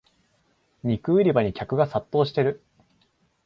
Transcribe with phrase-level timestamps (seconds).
[0.81, 2.63] 肉売り場に客が殺到してる